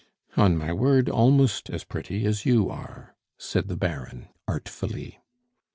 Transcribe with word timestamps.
"On 0.35 0.57
my 0.57 0.73
word, 0.73 1.09
almost 1.09 1.69
as 1.69 1.83
pretty 1.83 2.25
as 2.25 2.43
you 2.43 2.71
are," 2.71 3.13
said 3.37 3.67
the 3.67 3.77
Baron 3.77 4.29
artfully. 4.47 5.19